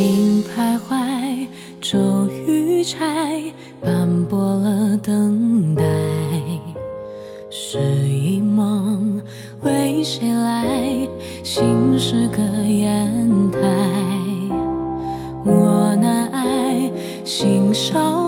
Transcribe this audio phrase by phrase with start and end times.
[0.00, 1.46] 心徘徊，
[1.78, 1.98] 骤
[2.46, 5.84] 雨拆，斑驳了等待。
[7.50, 9.20] 是一梦，
[9.60, 11.06] 为谁来？
[11.44, 13.60] 心是个砚台，
[15.44, 16.90] 我难爱
[17.22, 18.19] 心烧。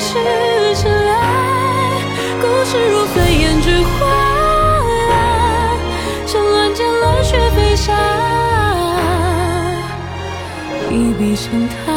[0.00, 0.14] 是
[0.76, 1.14] 尘埃
[2.40, 4.06] 故事，如飞燕之花，
[6.26, 7.92] 沉沦间乱雪飞沙，
[10.90, 11.93] 一笔成他。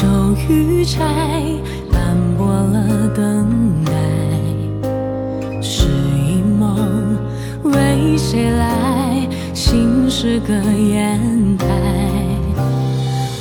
[0.00, 0.06] 手
[0.48, 1.02] 玉拆，
[1.90, 3.90] 斑驳了等待，
[5.60, 7.18] 是一梦，
[7.64, 9.28] 为谁来？
[9.52, 11.66] 心事搁砚台，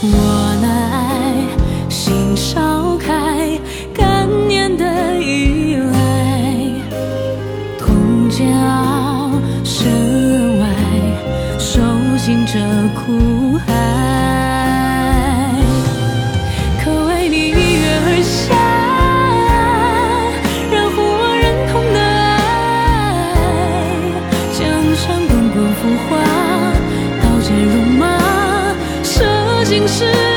[0.01, 1.45] 我难爱
[1.89, 3.59] 心烧开，
[3.93, 6.71] 感念的依赖，
[7.77, 9.29] 同煎熬
[9.63, 10.65] 身外，
[11.59, 11.79] 受
[12.17, 12.57] 尽这
[12.95, 14.06] 苦海。
[29.67, 30.36] 心事。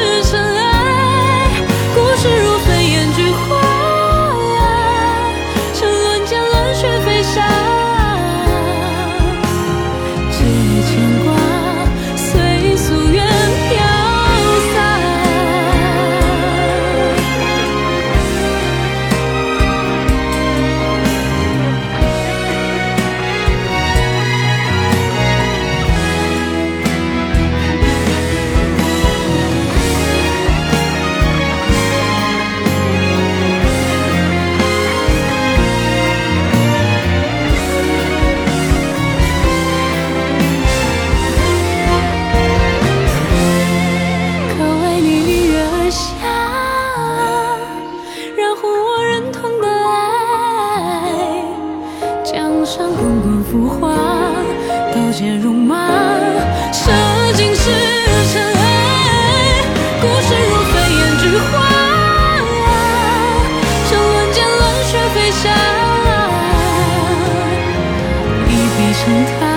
[69.00, 69.49] 心跳